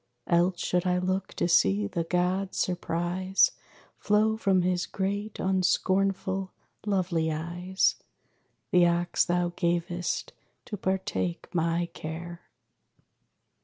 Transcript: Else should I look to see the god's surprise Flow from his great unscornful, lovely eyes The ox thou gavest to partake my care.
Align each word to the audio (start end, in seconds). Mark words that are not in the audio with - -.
Else 0.25 0.59
should 0.65 0.87
I 0.87 0.97
look 0.97 1.35
to 1.35 1.47
see 1.47 1.85
the 1.85 2.03
god's 2.05 2.57
surprise 2.57 3.51
Flow 3.99 4.35
from 4.35 4.63
his 4.63 4.87
great 4.87 5.35
unscornful, 5.37 6.49
lovely 6.87 7.31
eyes 7.31 7.97
The 8.71 8.87
ox 8.87 9.23
thou 9.25 9.49
gavest 9.55 10.33
to 10.65 10.75
partake 10.75 11.53
my 11.53 11.85
care. 11.93 12.41